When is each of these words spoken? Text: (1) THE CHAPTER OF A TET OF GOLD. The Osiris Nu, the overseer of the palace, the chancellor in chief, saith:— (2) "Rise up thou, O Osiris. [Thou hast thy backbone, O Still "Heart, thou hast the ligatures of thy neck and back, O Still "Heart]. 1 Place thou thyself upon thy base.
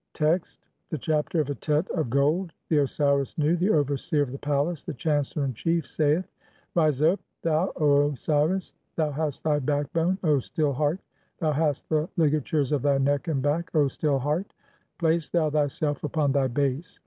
Text: 0.15 0.61
(1) 0.89 0.97
THE 0.97 0.97
CHAPTER 0.97 1.41
OF 1.41 1.49
A 1.51 1.53
TET 1.53 1.87
OF 1.91 2.09
GOLD. 2.09 2.53
The 2.69 2.79
Osiris 2.79 3.37
Nu, 3.37 3.55
the 3.55 3.69
overseer 3.69 4.23
of 4.23 4.31
the 4.31 4.39
palace, 4.39 4.83
the 4.83 4.95
chancellor 4.95 5.45
in 5.45 5.53
chief, 5.53 5.85
saith:— 5.87 6.25
(2) 6.73 6.79
"Rise 6.79 7.01
up 7.03 7.19
thou, 7.43 7.71
O 7.75 8.09
Osiris. 8.09 8.73
[Thou 8.95 9.11
hast 9.11 9.43
thy 9.43 9.59
backbone, 9.59 10.17
O 10.23 10.39
Still 10.39 10.73
"Heart, 10.73 11.01
thou 11.37 11.51
hast 11.51 11.87
the 11.89 12.09
ligatures 12.17 12.71
of 12.71 12.81
thy 12.81 12.97
neck 12.97 13.27
and 13.27 13.43
back, 13.43 13.69
O 13.75 13.87
Still 13.87 14.17
"Heart]. 14.17 14.47
1 14.47 14.53
Place 14.97 15.29
thou 15.29 15.51
thyself 15.51 16.03
upon 16.03 16.31
thy 16.31 16.47
base. 16.47 16.99